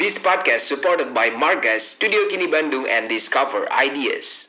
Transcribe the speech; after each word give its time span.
This 0.00 0.16
podcast 0.16 0.64
supported 0.64 1.12
by 1.12 1.28
Margas, 1.28 1.84
Studio 1.84 2.24
Kini 2.32 2.48
Bandung, 2.48 2.88
and 2.88 3.04
Discover 3.04 3.68
Ideas. 3.68 4.48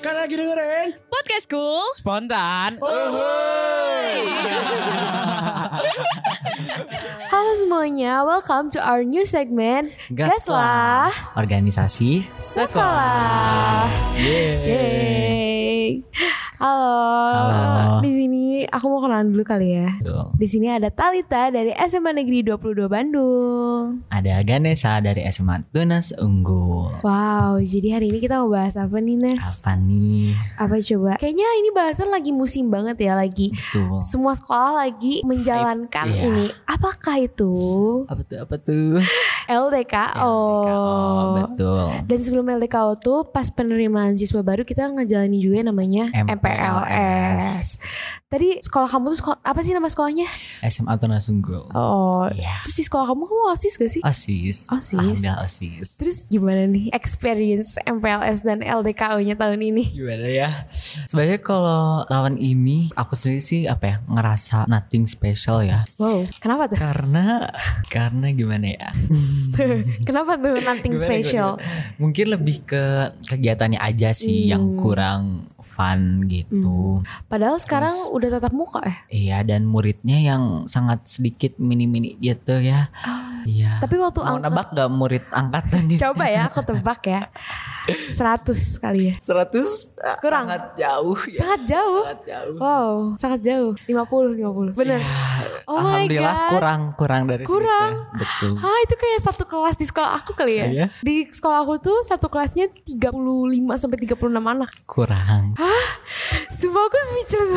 Kan 0.00 0.14
lagi 0.16 0.40
dengerin 0.40 0.96
Podcast 1.12 1.52
Cool 1.52 1.84
Spontan. 1.92 2.80
Halo 7.28 7.52
semuanya, 7.60 8.24
welcome 8.24 8.72
to 8.72 8.80
our 8.80 9.04
new 9.04 9.28
segment 9.28 9.92
Gaslah. 10.08 11.12
Organisasi 11.36 12.24
Sekolah. 12.40 13.84
Yeay. 14.16 16.29
Halo. 16.60 16.92
Halo. 17.32 18.04
Di 18.04 18.12
sini 18.12 18.68
aku 18.68 18.84
mau 18.86 19.00
kenalan 19.00 19.32
dulu 19.32 19.48
kali 19.48 19.80
ya. 19.80 19.96
Betul. 19.96 20.28
Di 20.36 20.44
sini 20.44 20.68
ada 20.68 20.92
Talita 20.92 21.48
dari 21.48 21.72
SMA 21.88 22.12
Negeri 22.12 22.44
22 22.44 22.84
Bandung. 22.84 24.04
Ada 24.12 24.44
Ganesha 24.44 25.00
dari 25.00 25.24
SMA 25.32 25.64
Tunas 25.72 26.12
Unggul. 26.20 27.00
Wow, 27.00 27.64
jadi 27.64 27.96
hari 27.96 28.12
ini 28.12 28.20
kita 28.20 28.44
mau 28.44 28.52
bahas 28.52 28.76
apa 28.76 28.92
nih 29.00 29.16
Nes? 29.16 29.40
Apa 29.40 29.72
nih? 29.74 30.36
Apa 30.60 30.76
coba? 30.84 31.12
Kayaknya 31.16 31.48
ini 31.64 31.68
bahasan 31.72 32.12
lagi 32.12 32.28
musim 32.28 32.68
banget 32.68 33.00
ya, 33.00 33.16
lagi 33.16 33.56
Betul. 33.56 34.04
semua 34.04 34.36
sekolah 34.36 34.84
lagi 34.84 35.24
menjalankan 35.24 36.12
Iya. 36.12 36.28
ini. 36.28 36.46
Apakah 36.68 37.24
itu 37.24 37.52
Apa 38.04 38.20
tuh? 38.20 38.36
Apa 38.36 38.54
tuh? 38.60 39.00
LDKO? 39.48 40.28
Oh, 40.28 41.24
betul. 41.40 41.88
Dan 42.04 42.18
sebelum 42.20 42.52
LDKO 42.52 43.00
tuh 43.00 43.24
pas 43.26 43.48
penerimaan 43.48 44.12
siswa 44.12 44.44
baru 44.44 44.62
kita 44.62 44.92
ngejalanin 44.92 45.40
juga 45.40 45.64
namanya 45.64 46.04
MPLS. 46.52 47.78
Tadi 48.30 48.62
sekolah 48.62 48.86
kamu 48.86 49.10
tuh 49.10 49.18
sekolah, 49.18 49.38
apa 49.42 49.58
sih 49.58 49.74
nama 49.74 49.90
sekolahnya? 49.90 50.22
SMA 50.62 50.94
Tunas 50.96 51.26
Unggul. 51.26 51.66
Oh, 51.74 52.30
Iya. 52.30 52.62
terus 52.62 52.78
di 52.78 52.84
sekolah 52.86 53.10
kamu 53.10 53.26
kamu 53.26 53.42
OSIS 53.50 53.74
gak 53.74 53.90
sih? 53.90 53.98
OSIS. 54.00 54.56
OSIS. 54.70 54.94
Alhamdulillah 54.94 55.36
OSIS. 55.42 55.88
Terus 55.98 56.18
gimana 56.30 56.62
nih 56.64 56.94
experience 56.94 57.74
MPLS 57.82 58.46
dan 58.46 58.62
LDKO-nya 58.62 59.34
tahun 59.34 59.58
ini? 59.64 59.82
Gimana 59.90 60.30
ya? 60.30 60.70
Sebenarnya 61.10 61.42
kalau 61.42 62.06
tahun 62.06 62.38
ini 62.38 62.94
aku 62.94 63.18
sendiri 63.18 63.42
sih 63.42 63.60
apa 63.66 63.84
ya 63.84 63.96
ngerasa 64.06 64.70
nothing 64.70 65.10
special 65.10 65.66
ya. 65.66 65.82
Wow, 65.98 66.22
kenapa 66.38 66.70
tuh? 66.70 66.78
Karena 66.78 67.50
karena 67.90 68.30
gimana 68.30 68.78
ya? 68.78 68.94
kenapa 70.06 70.38
tuh 70.38 70.54
nothing 70.60 70.94
Gimana, 70.94 71.02
special? 71.02 71.48
gimana? 71.58 71.98
Mungkin 71.98 72.26
lebih 72.30 72.56
ke 72.62 72.84
kegiatannya 73.26 73.82
aja 73.82 74.14
sih 74.14 74.46
yang 74.46 74.62
Hmm. 74.62 74.78
kurang 74.78 75.22
fun 75.80 76.00
gitu. 76.28 77.00
Padahal 77.24 77.56
sekarang 77.56 78.12
udah 78.12 78.28
tatap 78.36 78.52
muka 78.52 78.84
ya. 78.84 78.96
Iya 79.08 79.38
dan 79.48 79.64
muridnya 79.64 80.20
yang 80.20 80.68
sangat 80.68 81.08
sedikit 81.08 81.56
mini-mini 81.56 82.20
gitu 82.20 82.60
ya. 82.60 82.92
Iya. 83.48 83.80
Tapi 83.80 83.96
waktu 83.96 84.20
Mau 84.20 84.36
angkat 84.36 84.52
nebak 84.52 84.68
gak 84.76 84.90
murid 84.92 85.24
angkatan 85.32 85.88
di 85.88 85.96
coba 85.96 86.28
ya 86.28 86.52
aku 86.52 86.60
tebak 86.60 87.00
ya. 87.08 87.20
100 88.12 88.84
kali 88.84 89.00
ya. 89.08 89.14
100 89.16 90.20
Kurang. 90.20 90.44
sangat 90.46 90.64
jauh 90.76 91.16
ya. 91.26 91.38
Sangat 91.40 91.60
jauh. 91.64 92.02
Sangat 92.04 92.20
jauh. 92.28 92.54
Wow, 92.60 92.90
sangat 93.16 93.40
jauh. 93.40 93.72
50 93.88 94.36
50. 94.36 94.76
Bener. 94.76 95.00
Oh 95.64 95.80
my 95.80 96.04
Alhamdulillah 96.04 96.36
God. 96.36 96.50
kurang 96.52 96.80
kurang 96.94 97.22
dari 97.24 97.44
Kurang. 97.48 97.92
segitu. 98.12 98.20
Betul. 98.20 98.52
Ah 98.60 98.78
itu 98.84 98.94
kayak 98.94 99.20
satu 99.24 99.44
kelas 99.48 99.76
di 99.80 99.86
sekolah 99.88 100.10
aku 100.20 100.36
kali 100.36 100.54
ya. 100.60 100.66
Iya. 100.68 100.86
Di 101.00 101.24
sekolah 101.24 101.64
aku 101.64 101.80
tuh 101.80 101.98
satu 102.04 102.28
kelasnya 102.28 102.68
35 102.84 103.16
sampai 103.80 103.98
36 104.04 104.20
anak. 104.44 104.70
Kurang. 104.84 105.56
Sumpah 106.50 106.82
aku 106.86 106.98
speechless. 107.08 107.50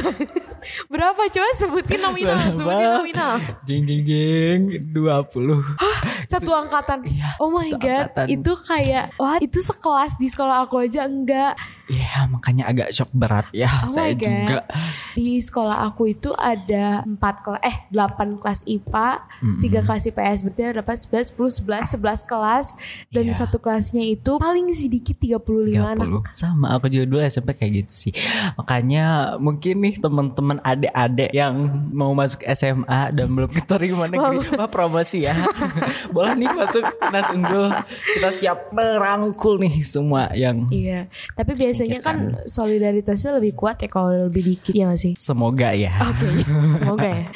Berapa? 0.88 1.28
Coba 1.28 1.50
sebutin 1.60 2.00
nominal, 2.00 2.40
sebutin 2.56 2.88
Berapa? 2.88 2.98
nominal. 3.04 3.34
Jing 3.68 3.84
jing 3.84 4.04
jing 4.08 4.60
20. 4.96 6.24
Satu 6.32 6.52
angkatan. 6.56 7.04
Iya, 7.04 7.36
oh 7.44 7.52
my 7.52 7.68
god, 7.76 8.10
angkatan. 8.16 8.26
itu 8.32 8.52
kayak 8.64 9.12
wah 9.20 9.38
itu 9.44 9.60
sekelas 9.60 10.16
di 10.16 10.32
sekolah 10.32 10.64
aku 10.64 10.80
aja 10.80 11.04
enggak. 11.04 11.60
Iya 11.86 12.26
makanya 12.28 12.64
agak 12.66 12.90
shock 12.90 13.12
berat 13.12 13.44
ya 13.52 13.68
Oh 13.84 13.92
saya 13.92 14.16
juga. 14.16 14.64
Di 15.12 15.36
sekolah 15.38 15.84
aku 15.84 16.10
itu 16.10 16.32
ada 16.32 17.04
4 17.04 17.20
kelas 17.20 17.60
eh 17.62 17.78
8 17.90 18.40
kelas 18.40 18.64
IPA, 18.64 19.10
Mm-mm. 19.38 19.60
3 19.62 19.84
kelas 19.84 20.04
IPS 20.08 20.38
berarti 20.42 20.62
ada 20.64 20.74
dapat 20.80 20.96
11 20.98 21.36
10 21.36 21.60
11 21.60 22.00
11 22.00 22.24
kelas 22.24 22.66
dan 23.10 23.24
Iya. 23.26 23.36
satu 23.36 23.58
kelasnya 23.58 24.00
itu 24.02 24.38
paling 24.38 24.72
sedikit 24.72 25.18
35 25.18 25.84
anak. 25.92 26.08
30 26.24 26.32
sama 26.34 26.72
aku 26.72 26.88
juga 26.88 27.06
dulu 27.06 27.20
SMP 27.22 27.52
kayak 27.52 27.72
gitu 27.84 27.94
sih 28.08 28.14
makanya 28.56 29.06
mungkin 29.38 29.76
nih 29.80 29.96
teman-teman 29.98 30.58
adik-adik 30.62 31.30
yang 31.32 31.54
mau 31.90 32.12
masuk 32.12 32.40
SMA 32.48 33.12
dan 33.12 33.28
belum 33.28 33.52
keterima 33.52 34.08
negeri 34.08 34.40
wah 34.52 34.68
promosi 34.68 35.24
ya 35.24 35.36
boleh 36.16 36.34
nih 36.34 36.50
masuk 36.50 36.84
Nas 37.10 37.28
Unggul 37.30 37.76
kita 38.14 38.30
siap 38.32 38.72
merangkul 38.72 39.60
nih 39.60 39.84
semua 39.84 40.32
yang 40.32 40.66
Iya, 40.70 41.06
tapi 41.34 41.54
biasanya 41.54 41.73
kan 42.00 42.18
solidaritasnya 42.46 43.38
lebih 43.38 43.54
kuat 43.54 43.82
ya 43.82 43.90
kalau 43.90 44.28
lebih 44.28 44.44
dikit 44.54 44.74
ya 44.74 44.90
gak 44.90 45.02
sih? 45.02 45.14
semoga 45.16 45.72
ya 45.72 45.92
Oke, 46.00 46.28
semoga 46.78 47.08
ya. 47.10 47.28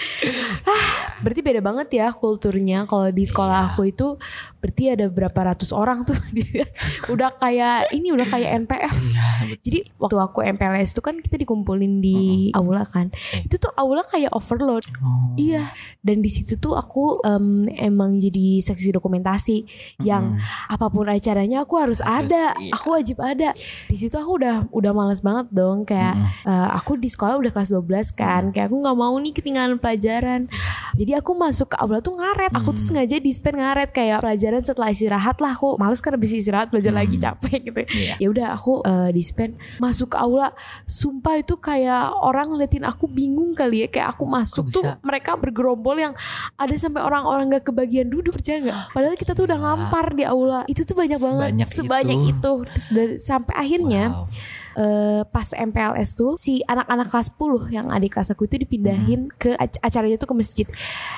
Ah, 0.64 0.86
berarti 1.20 1.42
beda 1.42 1.62
banget 1.62 1.88
ya 1.94 2.12
kulturnya. 2.12 2.86
Kalau 2.86 3.10
di 3.10 3.24
sekolah 3.24 3.58
Iya. 3.58 3.68
aku 3.74 3.82
itu 3.88 4.08
berarti 4.60 4.84
ada 4.92 5.06
berapa 5.08 5.40
ratus 5.54 5.72
orang 5.72 6.04
tuh 6.04 6.18
udah 7.14 7.32
kayak 7.38 7.90
ini 7.92 8.12
udah 8.12 8.28
kayak 8.28 8.50
NPF. 8.66 8.94
Iya, 8.94 9.26
betul. 9.48 9.62
Jadi 9.64 9.80
waktu 9.98 10.18
aku 10.20 10.40
MPLS 10.44 10.90
itu 10.92 11.02
kan 11.02 11.16
kita 11.18 11.36
dikumpulin 11.38 12.00
di 12.00 12.50
aula 12.54 12.84
kan. 12.84 13.08
Eh. 13.34 13.46
Itu 13.46 13.58
tuh 13.58 13.72
aula 13.74 14.04
kayak 14.04 14.34
overload. 14.34 14.84
Oh. 15.00 15.32
Iya, 15.38 15.70
dan 16.02 16.20
di 16.20 16.30
situ 16.30 16.58
tuh 16.58 16.74
aku 16.74 17.22
em, 17.24 17.70
emang 17.72 18.18
jadi 18.18 18.60
seksi 18.60 18.92
dokumentasi 18.92 19.58
yang 20.02 20.36
apa 20.68 20.90
pun 20.90 21.08
acaranya 21.08 21.64
aku 21.64 21.80
harus, 21.80 22.00
Harus, 22.04 22.30
ada, 22.30 22.52
iya. 22.60 22.74
aku 22.76 22.88
wajib 22.94 23.18
ada. 23.22 23.56
Di 23.88 23.96
situ 23.96 24.14
aku 24.14 24.27
udah 24.36 24.56
udah 24.74 24.92
males 24.92 25.24
banget 25.24 25.48
dong 25.54 25.88
kayak 25.88 26.16
eh, 26.44 26.70
aku 26.76 27.00
di 27.00 27.08
sekolah 27.08 27.40
udah 27.40 27.52
kelas 27.54 27.72
12 27.72 28.12
kan, 28.12 28.44
kayak 28.52 28.68
aku 28.68 28.78
nggak 28.84 28.98
mau 28.98 29.14
nih 29.18 29.32
ketinggalan 29.32 29.78
pelajaran. 29.78 30.50
Jadi 30.98 31.12
aku 31.14 31.32
masuk 31.38 31.72
ke 31.72 31.78
aula 31.78 32.02
tuh 32.02 32.18
ngaret. 32.18 32.52
Aku 32.58 32.74
tuh 32.74 32.82
sengaja 32.82 33.22
dispen 33.22 33.62
ngaret 33.62 33.94
kayak 33.94 34.26
pelajaran 34.26 34.66
setelah 34.66 34.90
istirahat 34.90 35.38
lah 35.38 35.54
aku 35.54 35.78
males 35.78 36.02
kan 36.02 36.18
habis 36.18 36.34
istirahat 36.34 36.74
belajar 36.74 36.90
lagi 36.90 37.22
capek 37.22 37.60
gitu. 37.70 37.82
Iya. 37.94 38.14
Ya 38.18 38.28
udah 38.34 38.48
aku 38.58 38.82
eh, 38.82 39.10
dispen 39.14 39.54
masuk 39.78 40.14
ke 40.14 40.18
aula. 40.18 40.52
Sumpah 40.90 41.38
itu 41.38 41.54
kayak 41.62 42.18
orang 42.18 42.50
ngeliatin 42.56 42.82
aku 42.82 43.06
bingung 43.06 43.54
kali 43.54 43.86
ya 43.86 43.88
kayak 43.92 44.18
aku 44.18 44.26
masuk 44.26 44.74
tuh 44.74 44.98
mereka 45.06 45.38
bergerombol 45.38 45.96
yang 45.96 46.14
ada 46.58 46.74
sampai 46.74 47.06
orang-orang 47.06 47.54
gak 47.54 47.70
kebagian 47.70 48.10
duduk 48.10 48.34
percaya 48.34 48.58
nggak? 48.64 48.80
Padahal 48.96 49.16
kita 49.20 49.38
tuh 49.38 49.46
udah 49.46 49.58
ngampar 49.62 50.18
di 50.18 50.26
aula. 50.26 50.66
Itu 50.66 50.82
tuh 50.82 50.98
banyak 50.98 51.20
banget 51.22 51.50
Sebanyak 51.54 51.70
sebanyak 51.70 52.20
itu. 52.34 52.54
itu. 52.66 53.04
Sampai 53.22 53.54
akhirnya 53.54 54.17
Wow. 54.18 54.28
Eh, 54.78 55.22
pas 55.26 55.48
MPLS 55.50 56.14
tuh 56.14 56.38
si 56.38 56.62
anak-anak 56.64 57.08
kelas 57.08 57.28
10 57.32 57.42
yang 57.72 57.90
adik 57.90 58.14
kelas 58.14 58.30
aku 58.30 58.46
itu 58.46 58.56
dipindahin 58.58 59.28
ke 59.32 59.54
ac- 59.54 59.82
acaranya 59.82 60.16
tuh 60.16 60.28
ke 60.28 60.36
masjid. 60.36 60.68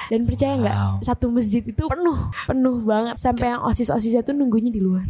Dan 0.07 0.23
percaya 0.23 0.55
nggak 0.55 0.71
Wow. 0.71 0.95
satu 1.01 1.27
masjid 1.27 1.59
itu 1.61 1.83
penuh, 1.83 2.17
penuh 2.45 2.77
banget 2.81 3.15
sampai 3.15 3.51
yang 3.51 3.61
osis-osisnya 3.61 4.21
tuh 4.21 4.31
nunggunya 4.31 4.69
di 4.69 4.79
luar. 4.79 5.03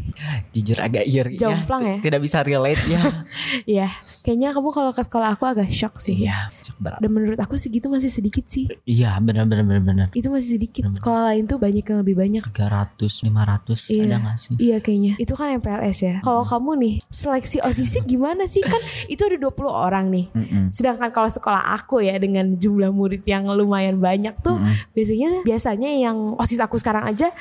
jujur 0.50 0.76
agak 0.78 1.06
iri 1.06 1.38
Jomplang 1.38 1.84
ya? 1.84 1.98
tidak 2.02 2.20
bisa 2.20 2.42
relate 2.42 2.82
ya 2.86 3.00
Iya, 3.72 3.88
kayaknya 4.20 4.50
kamu 4.50 4.70
kalau 4.70 4.92
ke 4.92 5.00
sekolah 5.00 5.30
aku 5.32 5.46
agak 5.46 5.70
shock 5.70 5.98
sih. 5.98 6.18
iya 6.20 6.50
shock 6.50 6.76
berat 6.78 7.00
Dan 7.00 7.12
menurut 7.12 7.38
aku 7.38 7.54
segitu 7.54 7.86
masih 7.86 8.10
sedikit 8.10 8.44
sih. 8.46 8.66
iya 8.84 9.14
benar 9.20 9.46
benar 9.46 9.62
benar 9.64 9.84
benar 9.84 10.08
Itu 10.12 10.28
masih 10.28 10.58
sedikit. 10.58 10.90
Sekolah 10.92 11.30
lain 11.30 11.46
tuh 11.46 11.58
banyak 11.58 11.84
yang 11.84 12.00
lebih 12.00 12.16
banyak. 12.16 12.44
300 12.46 12.98
500 13.22 13.88
Iya. 13.88 14.04
ada 14.06 14.18
gak 14.20 14.38
sih 14.38 14.56
Iya 14.58 14.78
kayaknya. 14.80 15.14
Itu 15.18 15.34
kan 15.34 15.54
MPLS 15.54 16.00
ya. 16.02 16.16
Kalau 16.20 16.42
kamu 16.42 16.72
nih, 16.78 16.94
seleksi 17.06 17.58
OSIS 17.60 18.02
gimana 18.04 18.39
sih? 18.46 18.62
Kan 18.62 18.80
itu 19.08 19.20
ada 19.24 19.36
20 19.36 19.50
orang 19.66 20.06
nih. 20.08 20.26
Mm-mm. 20.32 20.64
Sedangkan 20.70 21.10
kalau 21.10 21.28
sekolah 21.28 21.74
aku 21.74 22.00
ya 22.00 22.16
dengan 22.16 22.54
jumlah 22.54 22.92
murid 22.92 23.24
yang 23.24 23.50
lumayan 23.50 23.98
banyak 23.98 24.38
tuh 24.40 24.56
Mm-mm. 24.56 24.94
biasanya 24.94 25.30
biasanya 25.42 25.90
yang 25.92 26.18
OSIS 26.36 26.60
aku 26.60 26.76
sekarang 26.76 27.04
aja 27.04 27.34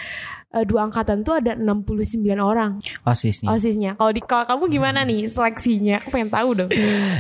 eh, 0.49 0.65
dua 0.65 0.89
angkatan 0.89 1.21
tuh 1.21 1.37
ada 1.37 1.53
69 1.53 2.17
orang 2.35 2.81
osisnya 3.05 3.49
OSISnya. 3.51 3.91
Kalau 3.95 4.11
di 4.11 4.21
kalau 4.21 4.45
kamu 4.47 4.65
gimana 4.71 5.05
nih 5.05 5.29
seleksinya? 5.29 6.01
Aku 6.01 6.09
pengen 6.09 6.33
tahu 6.33 6.57
dong. 6.57 6.71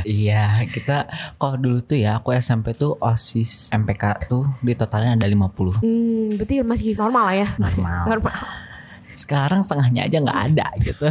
Iya, 0.02 0.64
kita 0.66 1.04
kalau 1.36 1.56
dulu 1.56 1.78
tuh 1.80 1.98
ya 1.98 2.16
aku 2.16 2.32
SMP 2.32 2.72
tuh 2.72 2.96
OSIS 2.98 3.68
MPK 3.70 4.26
tuh 4.26 4.48
di 4.58 4.72
totalnya 4.72 5.12
ada 5.14 5.26
50 5.26 5.84
Hmm, 5.84 6.32
berarti 6.34 6.54
masih 6.62 6.96
normal 6.96 7.24
lah 7.26 7.36
ya. 7.36 7.48
normal. 7.58 8.00
Normal. 8.08 8.36
Sekarang 9.18 9.60
setengahnya 9.60 10.06
aja 10.06 10.22
nggak 10.22 10.40
ada 10.48 10.66
gitu. 10.78 11.10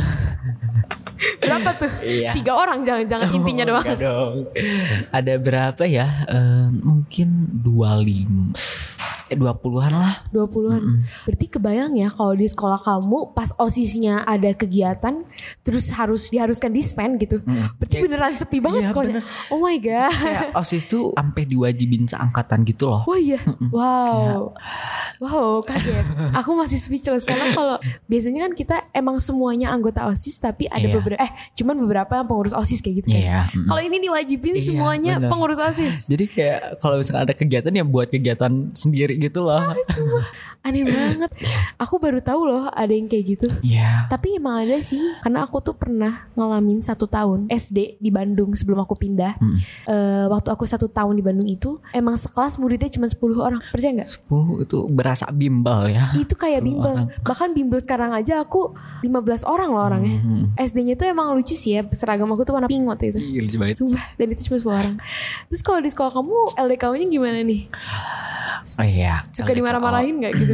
Berapa 1.44 1.69
tuh? 1.75 1.92
Iya. 2.00 2.31
Tiga 2.31 2.54
orang 2.56 2.86
jangan-jangan 2.86 3.27
intinya 3.33 3.63
Oh, 3.65 3.69
doang. 3.74 3.83
enggak 3.83 4.00
dong. 4.00 4.36
Ada 5.12 5.33
berapa 5.38 5.83
ya? 5.83 6.07
Eh, 6.30 6.65
mungkin 6.71 7.27
25 9.30 9.68
20-an 9.68 9.94
lah. 9.94 10.14
20-an. 10.30 10.82
Berarti 11.24 11.46
kebayang 11.48 11.92
ya 11.94 12.08
kalau 12.08 12.34
di 12.34 12.46
sekolah 12.46 12.80
kamu 12.80 13.32
pas 13.32 13.52
OSISnya 13.54 14.24
ada 14.24 14.52
kegiatan 14.52 15.28
terus 15.62 15.90
harus 15.90 16.28
diharuskan 16.28 16.72
dispen 16.72 17.18
gitu. 17.18 17.44
Berarti 17.44 17.94
Kayak- 17.94 18.06
beneran 18.06 18.34
sepi 18.34 18.58
banget 18.58 18.82
Iya, 18.82 18.90
sekolahnya. 18.90 19.22
Oh 19.50 19.60
my 19.60 19.78
god. 19.78 20.12
Kayak 20.14 20.44
OSIS 20.56 20.84
tuh 20.86 21.12
sampai 21.12 21.44
diwajibin 21.44 22.06
seangkatan 22.06 22.64
gitu 22.64 22.88
loh. 22.88 23.02
Wah 23.04 23.18
iya, 23.18 23.40
wow, 23.70 24.56
wow 25.20 25.60
kaget. 25.60 26.06
Aku 26.36 26.54
masih 26.54 26.78
speechless 26.78 27.24
karena 27.24 27.52
kalau 27.52 27.76
biasanya 28.06 28.48
kan 28.48 28.54
kita 28.54 28.76
emang 28.92 29.18
semuanya 29.18 29.70
anggota 29.70 30.06
osis 30.06 30.38
tapi 30.38 30.66
ada 30.66 30.80
Iya. 30.80 30.96
beberapa, 30.96 31.20
eh 31.20 31.32
cuman 31.54 31.76
beberapa 31.78 32.12
yang 32.16 32.28
pengurus 32.28 32.54
osis 32.54 32.80
kayak 32.80 32.96
gitu. 33.02 33.08
kan. 33.10 33.20
Iya. 33.20 33.40
mm. 33.50 33.68
Kalau 33.68 33.82
ini 33.82 33.98
diwajibin 34.00 34.56
Iya, 34.56 34.64
semuanya 34.64 35.14
benar. 35.18 35.30
pengurus 35.30 35.60
osis. 35.60 36.06
Jadi 36.08 36.26
kayak 36.26 36.80
kalau 36.80 36.96
misalkan 36.96 37.24
ada 37.24 37.34
kegiatan 37.34 37.72
ya 37.72 37.84
buat 37.84 38.08
kegiatan 38.08 38.52
sendiri 38.72 39.17
gitu 39.18 39.44
loh. 39.44 39.62
Aneh 40.66 40.84
banget. 40.84 41.31
Aku 41.80 41.96
baru 42.02 42.19
tahu 42.19 42.42
loh 42.50 42.68
ada 42.68 42.92
yang 42.92 43.08
kayak 43.08 43.25
gitu. 43.38 43.48
Iya. 43.64 44.12
Tapi 44.12 44.36
emang 44.36 44.68
ada 44.68 44.78
sih, 44.84 45.00
karena 45.24 45.48
aku 45.48 45.64
tuh 45.64 45.78
pernah 45.80 46.28
ngalamin 46.36 46.84
satu 46.84 47.08
tahun 47.08 47.48
SD 47.48 48.02
di 48.04 48.10
Bandung 48.12 48.52
sebelum 48.52 48.84
aku 48.84 49.00
pindah. 49.00 49.40
Hmm. 49.40 49.58
Eh, 49.88 50.25
waktu 50.28 50.52
aku 50.52 50.68
satu 50.68 50.92
tahun 50.92 51.16
di 51.16 51.24
Bandung 51.24 51.48
itu, 51.48 51.80
emang 51.96 52.19
sekelas 52.19 52.60
muridnya 52.60 52.92
cuma 52.92 53.08
10 53.08 53.40
orang. 53.40 53.62
Percaya 53.72 54.04
nggak? 54.04 54.10
10 54.28 54.66
itu 54.68 54.78
berasa 54.92 55.25
bimbel 55.31 55.94
ya. 55.94 56.12
Itu 56.19 56.36
kayak 56.36 56.60
10 56.60 56.68
bimbel. 56.68 56.94
orang. 56.94 57.08
Bahkan 57.24 57.50
bimbel 57.56 57.80
sekarang 57.80 58.12
aja 58.12 58.44
aku 58.44 58.75
15 59.06 59.48
orang 59.48 59.69
loh 59.72 59.84
orangnya. 59.88 60.19
Hmm. 60.19 60.44
SD-nya 60.60 61.00
tuh 61.00 61.08
emang 61.08 61.31
lucu 61.31 61.56
sih 61.56 61.80
ya. 61.80 61.88
Seragam 61.96 62.28
aku 62.34 62.44
tuh 62.44 62.58
warna 62.58 62.68
pink 62.68 62.84
waktu 62.90 63.16
itu. 63.16 63.19
Ih, 63.24 63.40
lucu 63.48 63.56
banget. 63.56 63.80
Sumpah, 63.80 64.06
dan 64.19 64.28
itu 64.36 64.42
cuma 64.52 64.58
10 64.60 64.75
orang. 64.75 64.96
Terus 65.48 65.62
kalau 65.64 65.80
di 65.80 65.90
sekolah 65.94 66.12
kamu 66.12 66.36
LDK-nya 66.60 67.06
gimana 67.08 67.40
nih? 67.46 67.62
Oh 68.63 68.83
iya. 68.83 69.25
Suka 69.30 69.45
LDKO. 69.45 69.57
dimarah-marahin 69.57 70.15
nggak 70.18 70.33
gitu? 70.33 70.54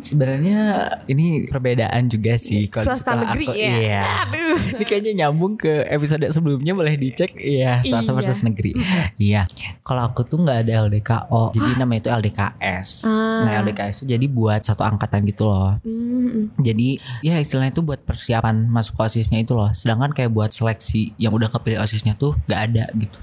Sebenarnya 0.00 0.60
ini 1.06 1.44
perbedaan 1.44 2.06
juga 2.06 2.34
sih 2.34 2.66
kalau 2.66 2.86
Swasta 2.86 3.12
negeri 3.14 3.46
aku. 3.46 3.54
ya. 3.54 3.70
Iya. 3.74 4.02
Aduh. 4.24 4.58
Ini 4.72 4.84
kayaknya 4.84 5.12
nyambung 5.18 5.54
ke 5.54 5.84
episode 5.86 6.24
sebelumnya 6.26 6.72
boleh 6.72 6.94
dicek 6.94 7.32
Iya 7.32 7.80
swasta 7.80 8.10
Iya. 8.10 8.16
versus 8.16 8.40
negeri 8.40 8.70
Iya 9.16 9.42
Kalau 9.80 10.02
aku 10.04 10.22
tuh 10.22 10.38
nggak 10.38 10.58
ada 10.62 10.84
LDKO 10.84 11.42
Jadi 11.52 11.70
namanya 11.76 12.00
itu 12.00 12.10
LDKS 12.10 12.88
Ah. 13.02 13.42
Nah 13.42 13.52
LDKS 13.60 13.94
itu 14.00 14.06
jadi 14.10 14.26
buat 14.26 14.60
satu 14.60 14.82
angkatan 14.82 15.22
gitu 15.24 15.46
loh 15.46 15.76
Hmm, 15.80 16.50
Jadi 16.56 16.96
ya 17.20 17.36
istilahnya 17.36 17.70
itu 17.70 17.80
buat 17.80 18.00
persiapan 18.00 18.66
masuk 18.66 18.96
ke 18.96 19.02
OSISnya 19.02 19.38
itu 19.38 19.52
loh 19.52 19.70
Sedangkan 19.70 20.10
kayak 20.10 20.30
buat 20.30 20.50
seleksi 20.50 21.14
yang 21.16 21.32
udah 21.32 21.48
kepilih 21.48 21.78
OSISnya 21.78 22.14
tuh 22.14 22.34
nggak 22.44 22.60
ada 22.64 22.84
gitu 22.94 23.16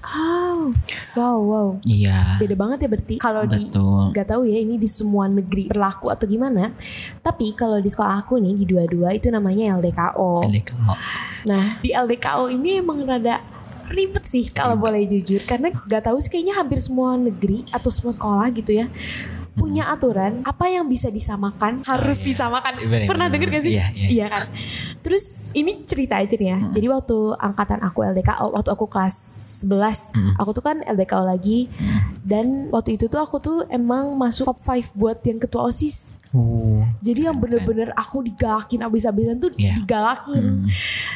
Oh, 0.68 1.20
wow, 1.20 1.38
wow. 1.40 1.68
Iya 1.84 2.38
Beda 2.42 2.56
banget 2.58 2.78
ya 2.86 2.90
berarti. 2.90 3.16
Kalau 3.20 3.44
di 3.48 3.62
nggak 3.72 4.28
tahu 4.28 4.42
ya 4.48 4.58
ini 4.60 4.76
di 4.76 4.90
semua 4.90 5.26
negeri 5.30 5.70
berlaku 5.72 6.12
atau 6.12 6.26
gimana. 6.28 6.74
Tapi 7.22 7.54
kalau 7.56 7.80
di 7.80 7.90
sekolah 7.90 8.24
aku 8.24 8.40
nih 8.40 8.54
di 8.58 8.66
dua-dua 8.68 9.16
itu 9.16 9.28
namanya 9.32 9.78
LDKO. 9.80 10.46
LDKO 10.48 10.94
Nah 11.48 11.80
di 11.80 11.92
LDKO 11.96 12.52
ini 12.52 12.82
emang 12.82 13.04
rada 13.08 13.58
ribet 13.88 14.28
sih 14.28 14.52
kalau 14.52 14.76
boleh 14.76 15.08
jujur 15.08 15.40
karena 15.48 15.72
nggak 15.72 16.12
tahu 16.12 16.20
sih 16.20 16.28
kayaknya 16.28 16.60
hampir 16.60 16.80
semua 16.84 17.16
negeri 17.16 17.64
atau 17.72 17.88
semua 17.88 18.12
sekolah 18.12 18.52
gitu 18.52 18.76
ya 18.76 18.92
punya 19.58 19.90
aturan 19.90 20.46
apa 20.46 20.70
yang 20.70 20.86
bisa 20.86 21.10
disamakan 21.10 21.82
harus 21.82 22.22
iya. 22.22 22.26
disamakan 22.30 22.74
Bener, 22.78 23.10
pernah 23.10 23.26
denger 23.26 23.50
gak 23.58 23.64
sih 23.66 23.74
iya, 23.74 23.90
iya. 23.90 24.26
kan 24.30 24.46
terus 25.00 25.50
ini 25.52 25.84
cerita 25.84 26.18
aja 26.18 26.34
nih 26.34 26.50
ya 26.50 26.60
jadi 26.72 26.88
waktu 26.90 27.16
angkatan 27.36 27.80
aku 27.80 28.04
LDKO 28.04 28.52
waktu 28.52 28.70
aku 28.70 28.86
kelas 28.86 29.16
11 29.64 30.14
Mm. 30.14 30.34
aku 30.38 30.50
tuh 30.52 30.64
kan 30.64 30.78
LDKO 30.80 31.24
lagi 31.24 31.68
dan 32.22 32.70
waktu 32.70 32.96
itu 32.96 33.08
tuh 33.08 33.18
aku 33.18 33.38
tuh 33.38 33.58
emang 33.68 34.14
masuk 34.14 34.46
top 34.46 34.60
5 34.60 34.94
buat 34.94 35.18
yang 35.22 35.38
ketua 35.38 35.66
OSIS 35.66 36.18
uh, 36.32 36.84
jadi 37.00 37.30
yang 37.30 37.38
bener-bener 37.38 37.90
aku 37.94 38.22
digalakin 38.22 38.82
abis-abisan 38.82 39.38
tuh 39.38 39.50
Iya. 39.54 39.80
digalakin. 39.80 40.70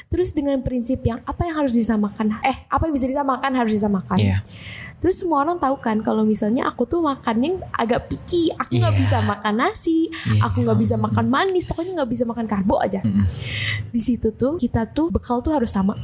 Terus 0.07 0.31
dengan 0.31 0.59
prinsip 0.59 0.99
yang 1.01 1.21
apa 1.21 1.45
yang 1.45 1.55
harus 1.57 1.71
disamakan? 1.71 2.41
Eh, 2.41 2.57
apa 2.65 2.83
yang 2.83 2.93
bisa 2.93 3.05
disamakan 3.05 3.51
harus 3.53 3.71
disamakan. 3.71 4.17
Iya 4.17 4.37
Terus 5.01 5.18
semua 5.18 5.42
orang 5.42 5.57
tahu 5.57 5.81
kan 5.81 5.98
kalau 6.00 6.21
misalnya 6.21 6.69
aku 6.69 6.86
tuh 6.86 7.01
makannya 7.01 7.57
agak 7.74 8.06
picky, 8.06 8.53
aku 8.53 8.77
nggak 8.77 8.94
Iya. 8.94 9.01
bisa 9.01 9.18
makan 9.19 9.53
nasi, 9.57 10.00
Iya. 10.30 10.45
aku 10.45 10.62
nggak 10.62 10.77
bisa 10.77 10.95
makan 10.95 11.25
manis, 11.25 11.65
pokoknya 11.65 11.98
nggak 11.98 12.12
bisa 12.12 12.24
makan 12.24 12.45
karbo 12.45 12.77
aja. 12.77 13.01
Mm-mm. 13.01 13.25
Di 13.89 13.98
situ 13.98 14.30
tuh 14.31 14.56
kita 14.56 14.86
tuh 14.88 15.09
bekal 15.09 15.42
tuh 15.42 15.51
harus 15.51 15.74
sama. 15.74 15.98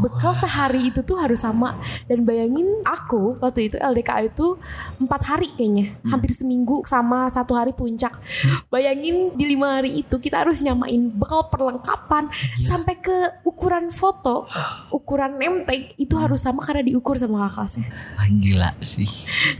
Bekal 0.00 0.32
sehari 0.34 0.88
itu 0.88 1.00
tuh 1.00 1.16
harus 1.16 1.40
sama. 1.40 1.76
Dan 2.04 2.24
bayangin 2.24 2.80
aku 2.82 3.36
waktu 3.38 3.68
itu 3.68 3.76
LDKA 3.76 4.26
itu 4.26 4.56
empat 4.96 5.20
hari 5.26 5.48
kayaknya, 5.52 5.94
Hmm. 6.00 6.16
hampir 6.16 6.32
seminggu 6.32 6.82
sama 6.84 7.28
satu 7.28 7.52
hari 7.52 7.70
puncak. 7.70 8.16
Bayangin 8.68 9.36
di 9.36 9.44
lima 9.46 9.78
hari 9.78 10.00
itu 10.00 10.16
kita 10.16 10.42
harus 10.42 10.58
nyamain 10.58 11.10
bekal 11.10 11.46
perlengkapan 11.46 12.28
Iya. 12.58 12.68
sampai 12.70 12.94
ke 12.96 13.16
ukuran 13.42 13.90
foto, 13.90 14.48
ukuran 14.90 15.36
name 15.36 15.64
tag 15.64 15.92
itu 15.96 16.14
Hmm. 16.16 16.24
harus 16.26 16.40
sama 16.40 16.60
karena 16.60 16.82
diukur 16.82 17.14
sama 17.14 17.46
kakak 17.46 17.52
kelasnya. 17.60 17.86
Gila 18.30 18.70
sih 18.80 19.10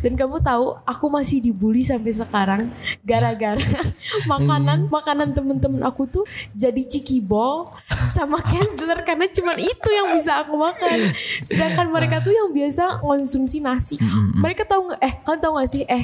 Dan 0.01 0.15
kamu 0.15 0.41
tahu 0.41 0.79
aku 0.87 1.07
masih 1.07 1.43
dibully 1.43 1.83
sampai 1.83 2.13
sekarang 2.13 2.71
gara-gara 3.03 3.61
makanan 4.31 4.87
makanan 4.89 5.35
temen-temen 5.35 5.83
aku 5.83 6.07
tuh 6.07 6.25
jadi 6.53 6.81
cikibol 6.81 7.69
sama 8.15 8.39
Kensler 8.51 9.03
karena 9.03 9.27
cuman 9.27 9.59
itu 9.59 9.89
yang 9.91 10.17
bisa 10.31 10.47
aku 10.47 10.55
makan. 10.55 10.99
Sedangkan 11.43 11.87
mereka 11.91 12.23
tuh 12.23 12.31
yang 12.31 12.55
biasa 12.55 13.03
konsumsi 13.03 13.59
nasi. 13.59 13.99
Mm-mm. 13.99 14.38
Mereka 14.38 14.62
tahu 14.62 14.87
nggak? 14.87 15.00
Eh, 15.03 15.12
kalian 15.27 15.41
tahu 15.43 15.53
nggak 15.59 15.71
sih? 15.75 15.82
Eh, 15.91 16.03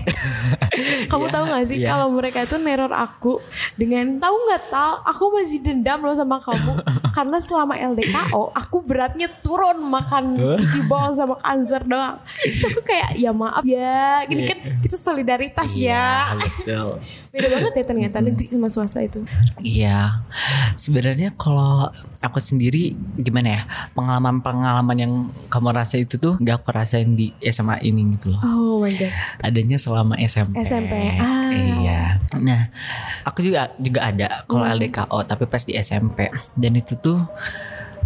kamu 1.11 1.25
Iya, 1.31 1.35
tahu 1.39 1.45
nggak 1.47 1.65
sih 1.71 1.77
iya. 1.79 1.89
kalau 1.95 2.07
mereka 2.11 2.39
itu 2.43 2.57
neror 2.59 2.91
aku 2.91 3.39
dengan 3.79 4.19
tahu 4.19 4.35
nggak 4.35 4.63
tahu? 4.67 4.93
Aku 5.15 5.25
masih 5.31 5.63
dendam 5.63 6.03
loh 6.03 6.17
sama 6.19 6.43
kamu 6.43 6.75
karena 7.17 7.39
selama 7.39 7.79
LDKO 7.79 8.43
aku 8.51 8.77
beratnya 8.83 9.31
turun 9.47 9.79
makan 9.87 10.35
cikibol 10.59 11.15
sama 11.15 11.39
Kensler 11.39 11.87
doang. 11.87 12.19
Terus 12.43 12.67
aku 12.67 12.81
kayak 12.83 13.15
ya 13.15 13.31
maaf 13.31 13.63
ya, 13.63 14.27
gini 14.27 14.43
kan 14.51 14.59
kita 14.83 14.99
solidaritas 14.99 15.71
ya. 15.79 16.35
Iya 16.35 16.35
betul 16.35 16.89
Beda 17.37 17.53
banget 17.53 17.73
ya 17.77 17.85
ternyata 17.85 18.17
negeri 18.25 18.49
sama 18.49 18.73
swasta 18.73 19.05
itu. 19.05 19.21
Iya, 19.61 20.25
sebenarnya 20.73 21.37
kalau 21.37 21.93
aku 22.25 22.41
sendiri 22.41 22.97
gimana 23.21 23.61
ya 23.61 23.63
pengalaman-pengalaman 24.19 24.97
yang 24.97 25.13
kamu 25.47 25.69
rasa 25.71 26.01
itu 26.01 26.17
tuh 26.17 26.35
nggak 26.37 26.65
aku 26.65 26.73
rasain 26.73 27.13
di 27.13 27.37
SMA 27.43 27.85
ini 27.85 28.17
gitu 28.17 28.33
loh. 28.33 28.41
Oh 28.41 28.77
my 28.81 28.89
god. 28.91 29.13
Adanya 29.45 29.77
selama 29.77 30.17
SMP. 30.19 30.57
SMP, 30.59 30.93
ah. 31.17 31.53
Iya. 31.53 32.01
Nah, 32.41 32.73
aku 33.23 33.41
juga 33.41 33.69
juga 33.77 34.09
ada 34.09 34.43
kalau 34.45 34.65
Hmm. 34.65 34.73
LDKO 34.75 35.19
tapi 35.25 35.45
pas 35.45 35.61
di 35.61 35.77
SMP 35.77 36.27
dan 36.55 36.73
itu 36.75 36.97
tuh 36.97 37.21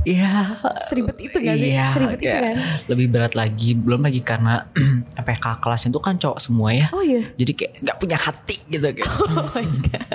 Iya 0.01 0.49
Seribet 0.81 1.12
itu 1.21 1.37
gak 1.37 1.61
sih? 1.61 1.77
Iya, 1.77 1.93
Seribet 1.93 2.17
itu 2.17 2.33
kan? 2.33 2.57
Lebih 2.89 3.07
berat 3.12 3.37
lagi 3.37 3.77
Belum 3.77 4.01
lagi 4.01 4.25
karena 4.25 4.64
Apa 5.21 5.29
ya, 5.29 5.37
kakak 5.37 5.61
kelasnya 5.61 5.93
tuh 5.93 6.00
kan 6.00 6.17
cowok 6.17 6.40
semua 6.40 6.73
ya 6.73 6.88
Oh 6.88 7.05
iya. 7.05 7.21
Jadi 7.37 7.52
kayak 7.52 7.73
gak 7.85 7.97
punya 8.00 8.17
hati 8.17 8.57
gitu 8.64 8.81
kayak 8.81 9.05
Oh 9.29 9.45
my 9.52 9.61
god. 9.93 10.09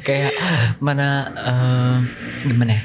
kayak 0.00 0.32
mana 0.80 1.08
eh, 1.36 1.96
gimana 2.42 2.72
ya 2.74 2.82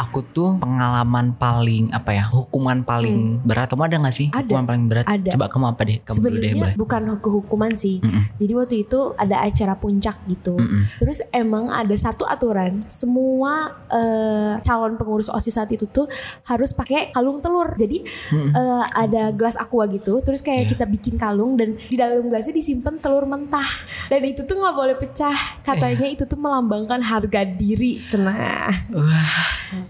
aku 0.00 0.24
tuh 0.24 0.56
pengalaman 0.56 1.36
paling 1.36 1.92
apa 1.92 2.10
ya 2.10 2.24
hukuman 2.26 2.80
paling 2.80 3.44
berat 3.44 3.68
kamu 3.68 3.84
ada 3.84 3.96
gak 4.00 4.16
sih 4.16 4.28
Hmm. 4.30 4.38
Ada. 4.38 4.46
hukuman 4.46 4.64
paling 4.64 4.84
berat 4.86 5.04
Ada. 5.04 5.30
coba 5.34 5.46
kamu 5.46 5.66
apa 5.68 5.82
deh 5.84 5.98
kamu 6.00 6.16
dulu 6.18 6.36
deh 6.38 6.52
boleh 6.54 6.74
bukan 6.74 7.00
kehukuman 7.18 7.72
sih. 7.74 7.96
Mm-mm. 8.00 8.24
Jadi 8.36 8.52
waktu 8.54 8.76
itu 8.80 8.98
ada 9.14 9.36
acara 9.40 9.74
puncak 9.74 10.16
gitu. 10.24 10.54
Mm-mm. 10.54 10.82
Terus 10.96 11.20
emang 11.30 11.68
ada 11.68 11.92
satu 11.92 12.24
aturan, 12.24 12.80
semua 12.86 13.52
eh, 13.86 14.54
calon 14.60 14.94
pengurus 14.94 15.28
OSIS 15.28 15.52
saat 15.52 15.68
itu 15.68 15.84
tuh 15.84 16.08
harus 16.44 16.70
pakai 16.70 17.10
kalung 17.10 17.38
telur. 17.38 17.74
Jadi 17.74 18.00
Mm-mm. 18.30 18.50
eh, 18.50 18.84
ada 18.94 19.28
gelas 19.30 19.54
aqua 19.54 19.84
gitu, 19.86 20.20
terus 20.20 20.40
kayak 20.40 20.58
Iya. 20.60 20.70
kita 20.70 20.84
bikin 20.86 21.14
kalung 21.16 21.56
dan 21.56 21.76
di 21.82 21.94
dalam 21.94 22.22
gelasnya 22.22 22.52
disimpan 22.52 22.96
telur 22.96 23.24
mentah. 23.24 23.66
Dan 24.06 24.22
itu 24.22 24.42
tuh 24.42 24.56
nggak 24.56 24.72
boleh 24.72 24.96
pecah. 24.96 25.36
Katanya 25.60 26.06
itu 26.06 26.24
tuh 26.24 26.36
melambangkan 26.36 27.00
harga 27.00 27.42
diri, 27.44 28.00
cenah. 28.06 28.70
Wah, 28.90 29.42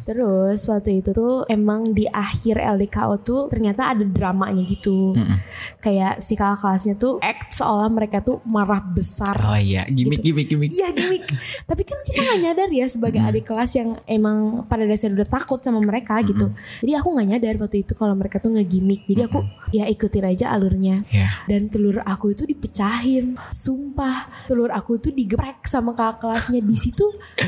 Terus 0.05 0.61
waktu 0.67 1.01
itu 1.05 1.11
tuh 1.13 1.45
emang 1.47 1.93
di 1.93 2.05
akhir 2.09 2.59
LDKO 2.59 3.15
tuh 3.23 3.41
ternyata 3.53 3.93
ada 3.93 4.05
dramanya 4.05 4.63
gitu. 4.67 5.15
Mm-mm. 5.15 5.39
Kayak 5.81 6.21
si 6.25 6.35
kakak 6.35 6.61
kelasnya 6.61 6.95
tuh 6.99 7.23
act 7.23 7.55
seolah 7.55 7.89
mereka 7.89 8.21
tuh 8.21 8.43
marah 8.45 8.83
besar. 8.83 9.37
oh 9.41 9.57
iya 9.57 9.87
gimmick 9.87 10.21
gimmick 10.21 10.49
gimmick 10.51 10.71
Iya 10.73 10.93
gimmick. 10.93 11.25
Tapi 11.71 11.83
kan 11.87 11.99
kita 12.05 12.21
nggak 12.21 12.41
nyadar 12.43 12.71
ya 12.71 12.87
sebagai 12.91 13.21
adik 13.23 13.45
kelas 13.49 13.73
yang 13.77 13.97
emang 14.05 14.67
pada 14.67 14.85
dasarnya 14.85 15.23
udah 15.23 15.31
takut 15.31 15.61
sama 15.63 15.81
mereka 15.81 16.19
gitu. 16.27 16.53
Jadi 16.85 16.93
aku 16.97 17.09
nggak 17.15 17.29
nyadar 17.37 17.55
waktu 17.61 17.87
itu 17.87 17.93
kalau 17.95 18.15
mereka 18.19 18.43
tuh 18.43 18.51
nge-gimmick. 18.53 19.07
Jadi 19.07 19.21
aku 19.25 19.41
ya 19.71 19.87
ikutin 19.87 20.25
aja 20.27 20.53
alurnya. 20.53 21.03
ya 21.09 21.47
Dan 21.47 21.71
telur 21.71 22.03
aku 22.03 22.35
itu 22.35 22.45
dipecahin. 22.45 23.39
Sumpah, 23.55 24.49
telur 24.51 24.71
aku 24.75 24.99
itu 24.99 25.15
digeprek 25.15 25.65
sama 25.69 25.95
kakak 25.95 26.27
kelasnya 26.27 26.61
di 26.61 26.77
situ. 26.77 27.07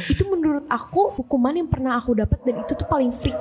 Itu 0.09 0.28
menurut 0.30 0.64
aku 0.71 1.16
hukuman 1.18 1.54
yang 1.56 1.68
pernah 1.68 1.99
aku 1.99 2.16
dapat 2.16 2.32
dan 2.41 2.55
itu 2.65 2.73
tuh 2.73 2.89
paling 2.89 3.12
freak. 3.12 3.37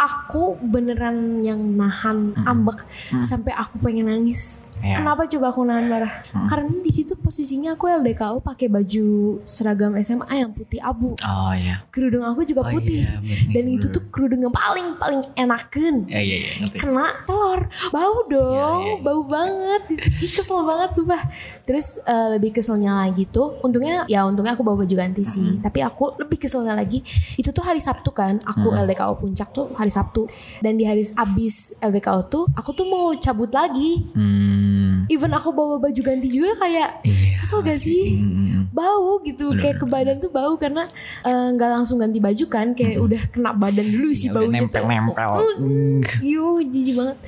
Aku 0.00 0.56
beneran 0.64 1.44
yang 1.44 1.60
nahan 1.76 2.32
ambek 2.48 2.80
sampai 3.20 3.52
aku 3.52 3.76
pengen 3.84 4.08
nangis 4.08 4.69
Iya. 4.80 4.96
kenapa 4.96 5.28
coba 5.28 5.46
aku 5.52 5.60
nahan 5.62 5.86
marah? 5.86 6.24
Karena 6.48 6.72
di 6.72 6.88
situ 6.88 7.12
posisinya 7.14 7.76
aku 7.76 7.84
LDKO 7.86 8.40
pakai 8.40 8.66
baju 8.66 9.06
seragam 9.44 9.92
SMA 10.00 10.32
yang 10.32 10.50
putih 10.50 10.80
abu. 10.80 11.12
Oh 11.20 11.52
iya. 11.52 11.84
kerudung 11.92 12.24
aku 12.24 12.42
juga 12.42 12.64
Oh 12.64 12.72
putih. 12.72 13.04
iya, 13.04 13.20
bener. 13.20 13.52
dan 13.52 13.64
itu 13.68 13.86
tuh 13.88 14.02
kerudung 14.08 14.40
yang 14.40 14.54
paling 14.54 14.96
paling 14.96 15.20
enakan. 15.34 16.08
Ya 16.08 16.18
iya 16.18 16.36
iya 16.40 16.52
ngerti. 16.60 16.76
kena 16.80 17.06
telur. 17.24 17.60
Bau 17.90 18.16
dong. 18.26 18.50
Iya, 18.50 18.68
iya, 18.80 18.88
iya. 18.88 19.04
bau 19.04 19.22
banget. 19.24 19.82
Ih, 19.92 20.30
kesel 20.32 20.60
banget 20.64 20.90
sumpah. 20.96 21.22
Terus 21.60 22.02
eh, 22.02 22.28
lebih 22.34 22.50
keselnya 22.50 23.06
lagi 23.06 23.30
tuh 23.30 23.62
untungnya 23.62 24.02
ya 24.08 24.26
untungnya 24.26 24.56
aku 24.56 24.64
bawa 24.64 24.82
baju 24.82 24.94
ganti 24.96 25.22
sih. 25.22 25.60
Tapi 25.60 25.78
aku 25.80 26.18
lebih 26.18 26.40
keselnya 26.40 26.74
lagi 26.74 27.04
itu 27.36 27.50
tuh 27.50 27.62
hari 27.62 27.78
Sabtu 27.78 28.10
kan 28.10 28.40
aku 28.42 28.72
LDKO 28.72 29.14
puncak 29.16 29.52
tuh 29.52 29.70
hari 29.76 29.92
Sabtu. 29.92 30.26
Dan 30.58 30.74
di 30.74 30.82
hari 30.82 31.04
abis 31.04 31.76
LDKO 31.78 32.20
tuh 32.26 32.44
aku 32.56 32.72
tuh 32.72 32.86
mau 32.88 33.12
cabut 33.14 33.52
lagi. 33.52 34.02
Hmm. 34.16 34.69
Even 35.08 35.30
aku 35.30 35.50
bawa 35.50 35.76
baju 35.76 36.00
ganti 36.00 36.28
juga 36.28 36.54
kayak 36.58 37.02
Iya. 37.02 37.38
kesel 37.40 37.60
gak 37.60 37.78
sih 37.78 38.04
Hmm. 38.20 38.68
bau 38.70 39.18
gitu 39.20 39.50
Bener, 39.50 39.60
kayak 39.60 39.76
ke 39.78 39.86
badan 39.86 40.16
tuh 40.18 40.30
bau 40.30 40.54
karena 40.54 40.86
eh, 41.22 41.48
nggak 41.50 41.70
langsung 41.74 41.98
ganti 41.98 42.18
baju 42.18 42.44
kan 42.46 42.70
kayak 42.70 42.98
udah 42.98 43.22
kena 43.28 43.50
badan 43.50 43.86
dulu 43.86 44.10
sih 44.12 44.30
Ya, 44.30 44.36
baunya 44.36 44.62
nempel-nempel. 44.62 45.30
Uh, 45.58 45.98
Yo, 46.22 46.62
jijik 46.62 46.94
banget. 46.94 47.18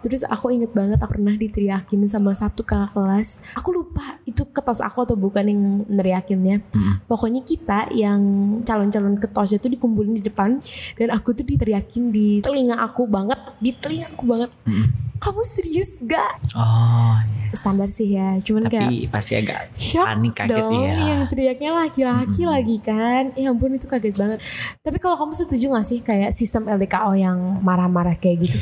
Terus 0.00 0.22
aku 0.24 0.52
inget 0.52 0.70
banget 0.70 1.00
aku 1.00 1.16
pernah 1.16 1.32
diteriakin 1.32 2.04
sama 2.04 2.32
satu 2.32 2.60
kakak 2.60 2.92
kelas. 2.92 3.40
Aku 3.56 3.72
lupa 3.72 4.20
itu 4.24 4.44
ketos 4.44 4.80
aku 4.80 5.02
atau 5.02 5.16
bukan 5.16 5.44
yang 5.44 5.62
neriakinnya. 5.88 6.60
Mm-mm. 6.70 7.04
Pokoknya 7.06 7.40
kita 7.40 7.88
yang 7.90 8.20
calon-calon 8.62 9.16
ketosnya 9.16 9.56
tuh 9.56 9.72
dikumpulin 9.72 10.16
di 10.16 10.22
depan 10.22 10.60
dan 10.96 11.08
aku 11.10 11.32
tuh 11.32 11.44
diteriakin 11.44 12.12
di 12.12 12.40
telinga 12.40 12.76
aku 12.76 13.08
banget, 13.08 13.40
di 13.56 13.70
telinga 13.72 14.06
aku 14.12 14.24
banget. 14.28 14.50
Mm-mm. 14.64 15.09
Kamu 15.20 15.40
serius 15.42 16.00
gak? 16.00 16.32
Oh, 16.52 17.14
iya. 17.20 17.52
Standar 17.52 17.90
sih 17.90 18.08
ya, 18.10 18.38
cuman 18.40 18.62
kayak 18.64 18.88
tapi 18.88 18.96
pasti 19.06 19.32
agak 19.34 19.74
shock 19.74 20.06
panik 20.06 20.32
kaget 20.34 20.54
dong 20.56 20.70
ya. 20.80 20.94
yang 21.04 21.20
teriaknya 21.26 21.70
laki-laki 21.76 22.40
Mm-mm. 22.40 22.48
lagi 22.48 22.76
kan 22.78 23.22
ya 23.34 23.50
ampun 23.50 23.74
itu 23.74 23.84
kaget 23.84 24.14
banget 24.14 24.38
tapi 24.78 24.96
kalau 24.96 25.18
kamu 25.18 25.34
setuju 25.34 25.64
gak 25.68 25.82
sih 25.84 25.98
kayak 26.00 26.30
sistem 26.30 26.64
LDKO 26.64 27.10
yang 27.12 27.36
marah-marah 27.60 28.14
kayak 28.14 28.46
gitu 28.46 28.58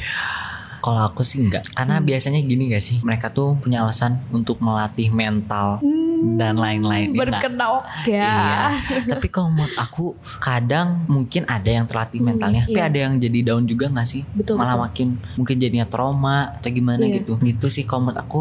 Kalau 0.78 1.04
aku 1.04 1.20
sih 1.20 1.38
enggak, 1.38 1.68
karena 1.68 1.98
Hmm. 1.98 2.06
biasanya 2.06 2.40
gini 2.40 2.70
gak 2.70 2.80
sih, 2.80 3.02
mereka 3.02 3.28
tuh 3.28 3.58
punya 3.58 3.82
alasan 3.82 4.22
untuk 4.30 4.56
melatih 4.58 5.10
mental 5.10 5.82
dan 6.34 6.54
lain-lain. 6.54 7.08
Nah, 7.08 7.18
berkedok 7.20 7.82
ya 8.04 8.26
Iya. 8.28 8.58
tapi 9.08 9.26
kalau 9.26 9.48
menurut 9.48 9.74
aku 9.74 10.04
kadang 10.38 11.06
mungkin 11.06 11.46
ada 11.46 11.68
yang 11.68 11.84
terlatih 11.84 12.18
Hmm, 12.18 12.34
mentalnya, 12.34 12.62
tapi 12.64 12.74
iya. 12.74 12.86
ada 12.86 12.98
yang 13.00 13.14
jadi 13.16 13.40
down 13.44 13.64
juga 13.64 13.86
nggak 13.88 14.04
sih? 14.04 14.22
Betul, 14.30 14.56
Malah 14.56 14.74
betul. 14.74 14.84
makin 14.84 15.08
mungkin 15.34 15.56
jadinya 15.56 15.86
trauma 15.86 16.36
atau 16.54 16.68
gimana 16.68 17.02
Iya. 17.02 17.20
gitu. 17.20 17.38
Gitu 17.38 17.66
sih 17.68 17.82
kalau 17.82 18.04
menurut 18.04 18.18
aku. 18.18 18.40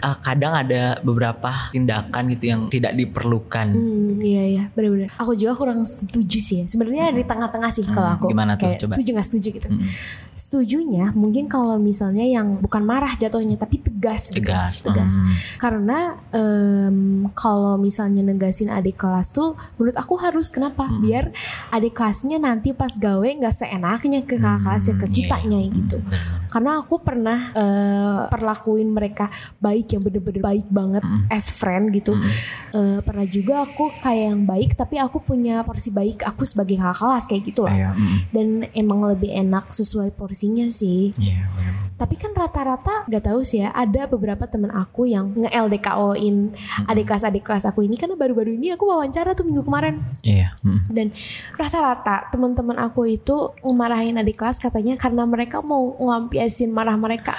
Eh, 0.00 0.16
kadang 0.18 0.52
ada 0.52 0.82
beberapa 1.00 1.50
tindakan 1.70 2.22
gitu 2.30 2.44
yang 2.46 2.60
tidak 2.66 2.92
diperlukan. 2.92 3.66
Hmm, 3.68 4.18
iya 4.18 4.42
iya 4.48 4.64
benar-benar. 4.70 5.10
Aku 5.16 5.32
juga 5.32 5.52
kurang 5.54 5.82
setuju 5.82 6.38
sih 6.38 6.56
ya. 6.58 6.64
Sebenarnya 6.66 7.10
di 7.10 7.22
tengah-tengah 7.22 7.70
sih 7.70 7.84
kalau 7.84 8.06
Hmm, 8.06 8.16
aku. 8.16 8.26
gimana 8.28 8.54
tuh? 8.54 8.66
Kayak 8.66 8.78
Coba. 8.80 8.94
setuju 8.94 9.08
nggak 9.10 9.26
setuju 9.26 9.48
gitu. 9.52 9.68
Mm-mm. 9.68 9.88
Setujunya 10.32 11.04
mungkin 11.12 11.44
kalau 11.46 11.76
misalnya 11.76 12.22
yang 12.22 12.58
bukan 12.58 12.82
marah 12.82 13.10
jatuhnya 13.12 13.56
tapi 13.56 13.78
tegas. 13.78 14.30
gitu. 14.30 14.38
Tegas. 14.40 14.80
Tegas. 14.80 15.14
Hmm. 15.14 15.34
Karena 15.58 15.98
em, 16.30 16.98
kalau 17.32 17.74
misalnya 17.76 18.22
negasin 18.22 18.68
adik 18.68 18.96
kelas 18.96 19.28
tuh 19.28 19.52
menurut 19.74 19.94
aku 19.94 20.14
harus 20.16 20.48
kenapa? 20.48 20.84
Hmm. 20.84 21.00
Biar 21.00 21.34
adik 21.68 21.92
kelasnya 21.92 22.38
nanti 22.38 22.70
pas 22.70 22.92
gawe 22.92 23.26
nggak 23.26 23.54
seenaknya 23.56 24.20
ke 24.22 24.36
kakak 24.36 24.60
kelasnya 24.60 24.94
ke 24.94 24.98
Hmm, 24.98 25.08
iya, 25.08 25.16
kitanya 25.16 25.58
iya. 25.60 25.70
gitu. 25.74 25.98
Hmm. 25.98 26.46
Karena 26.48 26.70
aku 26.78 26.94
pernah 26.98 27.38
eh, 27.50 28.20
perlakuin 28.28 28.88
mereka 28.88 29.26
baik 29.58 29.87
yang 29.92 30.02
bener-bener 30.02 30.42
baik 30.42 30.66
banget 30.68 31.02
Mm. 31.04 31.30
as 31.30 31.46
friend 31.48 31.90
gitu. 31.92 32.12
Mm. 32.12 32.26
Eh, 32.74 32.98
pernah 33.00 33.26
juga 33.26 33.54
aku 33.62 33.92
kayak 34.00 34.24
yang 34.34 34.42
baik 34.42 34.74
tapi 34.74 34.98
aku 34.98 35.22
punya 35.22 35.62
porsi 35.62 35.88
baik 35.88 36.26
aku 36.26 36.42
sebagai 36.42 36.76
kakak 36.76 36.98
kelas 36.98 37.24
kayak 37.24 37.42
gitu 37.46 37.60
lah. 37.64 37.74
Iya, 37.74 37.90
mm. 37.94 38.16
Dan 38.34 38.46
emang 38.74 39.06
lebih 39.06 39.30
enak 39.30 39.70
sesuai 39.70 40.10
porsinya 40.12 40.66
sih. 40.68 41.14
Iya, 41.16 41.46
benar. 41.54 41.74
Tapi 41.98 42.14
kan 42.14 42.30
rata-rata 42.30 43.10
gak 43.10 43.26
tahu 43.26 43.42
sih 43.42 43.58
ya 43.58 43.74
ada 43.74 44.06
beberapa 44.06 44.46
temen 44.46 44.70
aku 44.70 45.06
yang 45.06 45.34
nge 45.34 45.50
LDKO-in 45.50 46.54
adik 46.86 47.10
kelas 47.10 47.26
adik 47.26 47.42
kelas 47.42 47.66
aku 47.66 47.82
ini 47.82 47.98
karena 47.98 48.14
baru-baru 48.14 48.54
ini 48.54 48.70
aku 48.70 48.86
wawancara 48.86 49.34
tuh 49.34 49.42
minggu 49.42 49.66
kemarin 49.66 49.98
Iya. 50.22 50.54
mm. 50.62 50.94
dan 50.94 51.10
rata-rata 51.54 52.30
teman-teman 52.30 52.78
aku 52.78 53.06
itu 53.08 53.50
ngemarahin 53.62 54.18
adik 54.18 54.38
kelas 54.38 54.58
katanya 54.58 54.94
karena 54.94 55.26
mereka 55.26 55.58
mau 55.58 55.94
ngelampiasin 55.98 56.70
marah 56.70 56.98
mereka. 56.98 57.34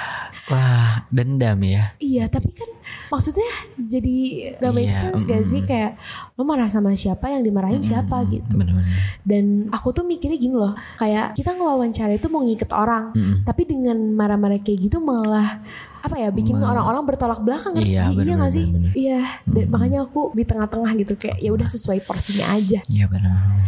Wah, 0.48 1.03
dendam 1.12 1.60
ya. 1.62 1.94
Iya, 2.00 2.32
tapi 2.32 2.38
kan 2.50 2.69
maksudnya 3.10 3.50
jadi 3.75 4.15
gak 4.55 4.72
make 4.72 4.88
Iya, 4.88 5.00
sense 5.01 5.24
gak 5.24 5.43
sih 5.43 5.60
mm. 5.60 5.67
kayak 5.67 5.91
lo 6.34 6.43
marah 6.43 6.67
sama 6.67 6.93
siapa 6.93 7.27
yang 7.27 7.41
dimarahin 7.41 7.81
siapa 7.81 8.22
Mm, 8.22 8.29
gitu. 8.29 8.53
Benar-benar. 8.55 8.86
Dan 9.22 9.43
aku 9.69 9.91
tuh 9.91 10.03
mikirnya 10.03 10.36
gini 10.36 10.53
loh, 10.53 10.72
kayak 10.96 11.34
kita 11.34 11.51
ngewawancara 11.51 12.13
itu 12.13 12.27
mau 12.27 12.39
ngiket 12.39 12.72
orang, 12.72 13.12
Mm-mm. 13.12 13.43
tapi 13.43 13.63
dengan 13.63 13.98
marah-marah 14.10 14.58
kayak 14.58 14.79
gitu 14.84 14.98
malah 14.98 15.60
apa 16.00 16.15
ya 16.15 16.31
bikin 16.31 16.55
orang-orang 16.55 17.03
bertolak 17.03 17.39
belakang 17.39 17.75
Iya, 17.75 18.08
iya 18.08 18.15
bener, 18.15 18.39
gak 18.39 18.51
sih 18.51 18.63
bener, 18.63 18.79
bener. 18.79 18.91
iya 18.96 19.19
dan 19.43 19.63
Mm. 19.65 19.69
makanya 19.69 20.00
aku 20.01 20.22
di 20.31 20.43
tengah-tengah 20.43 20.91
gitu 20.98 21.13
kayak 21.13 21.38
ya 21.38 21.51
udah 21.51 21.67
sesuai 21.67 22.00
porsinya 22.01 22.46
aja 22.51 22.79
Iya, 22.86 23.05
benar-benar. 23.05 23.67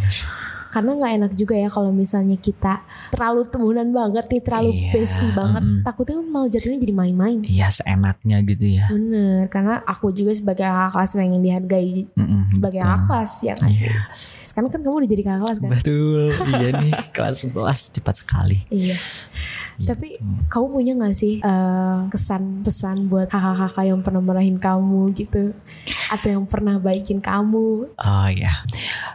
Karena 0.72 0.90
nggak 0.94 1.12
enak 1.14 1.32
juga 1.34 1.54
ya 1.54 1.68
kalau 1.68 1.92
misalnya 1.92 2.34
kita 2.34 2.80
terlalu 3.10 3.44
temenan 3.44 3.92
banget 3.92 4.24
nih 4.26 4.40
terlalu 4.40 4.70
Iya, 4.72 4.90
bestie 4.90 5.30
banget 5.30 5.62
mm-mm. 5.62 5.82
takutnya 5.82 6.16
malah 6.24 6.48
jatuhnya 6.48 6.78
jadi 6.78 6.94
main-main 6.94 7.38
Iya, 7.42 7.68
seenaknya 7.68 8.36
gitu 8.42 8.64
ya. 8.72 8.88
bener 8.88 9.46
karena 9.46 9.84
aku 9.84 10.10
juga 10.10 10.32
sebagai 10.32 10.64
kakak 10.64 10.90
kelas 10.90 11.10
pengen 11.12 11.40
dihargai 11.40 12.08
Mm-mm, 12.10 12.48
sebagai 12.48 12.80
betul. 12.80 12.88
kakak 12.90 13.04
kelas 13.06 13.32
ya 13.38 13.52
nggak 13.54 13.70
sih 13.70 13.84
Iya. 13.84 14.00
sekarang 14.44 14.68
kan 14.68 14.80
kamu 14.80 14.96
udah 14.98 15.10
jadi 15.10 15.22
kakak 15.22 15.40
kelas 15.42 15.58
kan 15.58 15.70
Betul. 15.70 16.22
iya 16.50 16.68
nih, 16.74 16.92
kelas 17.10 17.36
11 17.42 17.52
cepat 17.92 18.14
sekali. 18.16 18.58
iya 18.66 18.96
Gitu. 19.72 19.88
Tapi 19.88 20.20
kamu 20.46 20.66
punya 20.68 20.92
gak 20.94 21.16
sih 21.16 21.40
eh, 21.40 21.98
kesan 22.06 22.60
pesan 22.60 23.08
buat 23.08 23.24
kakak-kakak 23.26 23.88
yang 23.88 23.98
pernah 23.98 24.20
marahin 24.20 24.54
kamu 24.54 25.10
gitu 25.16 25.56
atau 26.06 26.28
yang 26.28 26.44
pernah 26.44 26.76
baikin 26.76 27.18
kamu? 27.18 27.88
Oh 27.90 28.28
ya, 28.30 28.52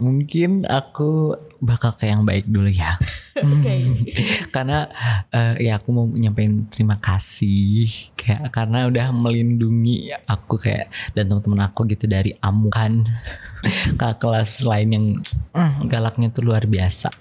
mungkin 0.03 0.63
aku 0.69 1.33
bakal 1.61 1.93
ke 1.95 2.09
yang 2.09 2.25
baik 2.25 2.45
dulu 2.45 2.69
ya. 2.69 2.97
Karena 4.55 4.89
eh, 5.29 5.69
ya 5.69 5.77
aku 5.77 5.89
mau 5.93 6.05
nyampein 6.09 6.65
terima 6.73 6.97
kasih 6.97 8.09
kayak 8.17 8.49
karena 8.49 8.89
udah 8.89 9.13
melindungi 9.13 10.09
aku 10.25 10.57
kayak 10.57 10.89
dan 11.13 11.29
teman-teman 11.29 11.69
aku 11.69 11.85
gitu 11.89 12.09
dari 12.09 12.33
amukan 12.41 13.05
ke 13.99 14.09
kelas 14.21 14.65
lain 14.65 14.89
yang 14.89 15.05
mm, 15.53 15.85
galaknya 15.89 16.33
tuh 16.33 16.45
luar 16.45 16.65
biasa. 16.65 17.13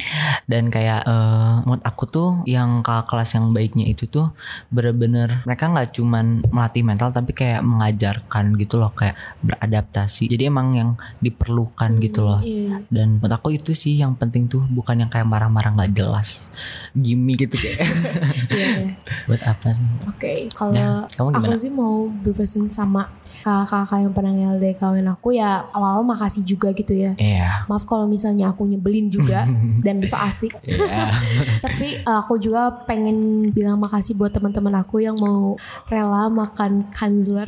Dan 0.48 0.72
kayak 0.72 1.04
eh, 1.04 1.54
menurut 1.64 1.84
aku 1.84 2.04
tuh 2.08 2.28
yang 2.48 2.80
ke 2.80 2.94
kelas 3.06 3.36
yang 3.36 3.52
baiknya 3.52 3.84
itu 3.88 4.08
tuh 4.08 4.32
bener-bener 4.72 5.44
mereka 5.44 5.68
nggak 5.68 5.96
cuman 5.96 6.44
melatih 6.48 6.82
mental 6.84 7.12
tapi 7.12 7.36
kayak 7.36 7.60
mengajarkan 7.60 8.56
gitu 8.56 8.80
loh 8.80 8.92
kayak 8.96 9.16
beradaptasi. 9.44 10.32
Jadi 10.32 10.48
emang 10.48 10.68
yang 10.76 10.90
diperlukan 11.20 12.00
gitu 12.00 12.24
loh. 12.24 12.40
Iya. 12.46 12.84
dan 12.92 13.18
menurut 13.18 13.32
aku 13.32 13.56
itu 13.56 13.72
sih 13.72 13.98
yang 13.98 14.14
penting 14.14 14.25
tuh 14.28 14.62
bukan 14.66 14.98
yang 14.98 15.10
kayak 15.10 15.24
marah-marah 15.24 15.70
nggak 15.72 15.92
jelas 15.92 16.48
gimmick 16.92 17.44
gitu 17.44 17.56
kayak 17.58 17.82
iya. 18.50 18.94
buat 19.24 19.42
apa 19.42 19.72
sih? 19.72 19.86
Oke, 20.08 20.32
kalau 20.52 20.72
Nah, 20.72 21.04
kamu 21.12 21.28
aku 21.32 21.40
gimana? 21.42 21.56
sih 21.56 21.70
mau 21.70 22.06
berpesan 22.08 22.68
sama 22.68 23.08
kakak-kakak 23.40 23.98
yang 24.02 24.12
pernah 24.12 24.32
LDKWin 24.58 25.06
aku 25.06 25.28
ya 25.32 25.70
awal-awal 25.70 26.02
makasih 26.02 26.42
juga 26.42 26.74
gitu 26.74 26.92
ya. 26.92 27.14
Iya. 27.14 27.64
Maaf 27.66 27.86
kalau 27.86 28.04
misalnya 28.04 28.50
aku 28.50 28.66
nyebelin 28.66 29.06
juga 29.06 29.46
dan 29.86 30.02
so 30.02 30.18
asik. 30.18 30.50
Iya. 30.62 31.14
Tapi 31.64 32.02
uh, 32.02 32.20
aku 32.20 32.36
juga 32.36 32.70
pengen 32.84 33.48
bilang 33.50 33.78
makasih 33.78 34.12
buat 34.12 34.30
teman-teman 34.30 34.74
aku 34.80 34.98
yang 34.98 35.14
mau 35.14 35.54
rela 35.86 36.26
makan 36.26 36.90
kanzler, 36.90 37.46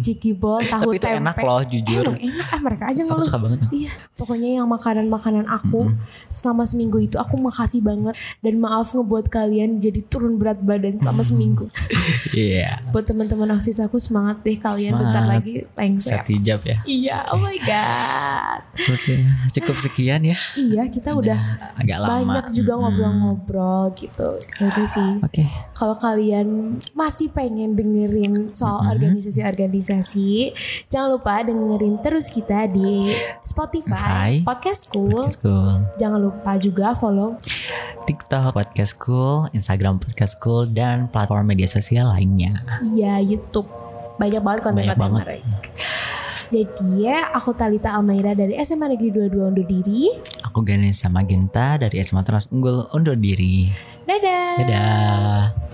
cikibol, 0.00 0.62
tahu 0.62 0.92
Tapi 0.92 0.96
itu 0.96 1.06
tempe. 1.06 1.20
enak 1.20 1.36
loh 1.38 1.60
jujur. 1.62 2.04
Emang 2.06 2.20
enak, 2.22 2.46
ah, 2.48 2.60
mereka 2.62 2.84
aja 2.88 3.00
Aku 3.02 3.08
ngeluh. 3.12 3.26
suka 3.26 3.38
banget. 3.38 3.58
Iya, 3.68 3.92
pokoknya 4.16 4.48
yang 4.56 4.66
makanan-makanan 4.66 5.46
aku 5.46 5.80
selama 6.28 6.66
seminggu 6.66 6.98
itu 6.98 7.16
aku 7.16 7.38
makasih 7.38 7.80
banget 7.80 8.14
dan 8.40 8.54
maaf 8.58 8.92
ngebuat 8.92 9.28
kalian 9.28 9.78
jadi 9.78 10.00
turun 10.06 10.36
berat 10.36 10.60
badan 10.60 10.96
selama 10.96 11.22
seminggu. 11.22 11.66
Iya. 12.36 12.84
Buat 12.92 13.08
teman-teman 13.08 13.56
aksis 13.56 13.80
aku 13.80 13.96
semangat 13.96 14.44
deh 14.44 14.58
kalian 14.60 14.92
bentar 14.94 15.24
Semangat. 15.24 15.40
lagi 15.40 15.54
lengser. 15.72 16.20
Set 16.20 16.26
hijab 16.28 16.60
ya. 16.62 16.78
Iya, 16.84 17.16
oh 17.32 17.38
my 17.40 17.56
god. 17.58 18.60
Sepertinya 18.76 19.32
cukup 19.56 19.76
sekian 19.80 20.20
ya. 20.22 20.36
Iya, 20.54 20.82
kita 20.92 21.16
udah, 21.16 21.38
agak 21.80 21.98
lama. 21.98 22.08
banyak 22.12 22.46
juga 22.52 22.72
Mm-mm. 22.76 22.82
ngobrol-ngobrol 22.84 23.84
gitu. 23.96 24.36
Ya 24.60 24.64
udah 24.68 24.86
sih. 24.86 25.10
Oke. 25.24 25.44
Kalau 25.72 25.96
kalian 25.96 26.76
masih 26.92 27.32
pengen 27.32 27.72
dengerin 27.72 28.52
soal 28.52 28.84
organisasi-organisasi, 28.92 30.52
jangan 30.88 31.16
lupa 31.16 31.40
dengerin 31.42 31.96
terus 32.00 32.28
kita 32.28 32.68
di 32.68 33.12
Spotify, 33.42 33.96
Spotify, 33.96 34.30
Podcast 34.44 34.80
School. 34.88 35.24
Podcast 35.26 35.38
School. 35.40 35.72
Jangan 35.96 36.20
lupa 36.20 36.60
juga 36.60 36.92
follow 36.92 37.40
TikTok 38.06 38.54
Podcast 38.54 38.94
School, 38.94 39.50
Instagram 39.50 39.98
Podcast 39.98 40.38
School, 40.38 40.70
dan 40.70 41.10
platform 41.10 41.50
media 41.50 41.66
sosial 41.66 42.14
lainnya. 42.14 42.62
Iya 42.94 43.18
YouTube 43.18 43.66
banyak 44.16 44.40
banget 44.40 44.60
Banyak 44.62 44.96
konten-konten 44.96 45.00
banget. 45.02 45.26
Jadi 46.46 47.02
ya 47.02 47.34
aku 47.34 47.50
Talita 47.58 47.98
Almaira 47.98 48.30
dari 48.38 48.54
SMA 48.62 48.94
Negeri 48.94 49.10
22 49.34 49.50
undur 49.50 49.66
diri. 49.66 50.14
Aku 50.46 50.62
Ganesha 50.62 51.10
Magenta 51.10 51.74
dari 51.74 51.98
SMA 52.06 52.22
Trans 52.22 52.46
Unggul 52.54 52.86
undur 52.94 53.18
diri. 53.18 53.66
Dadah. 54.06 54.54
Dadah. 54.62 55.65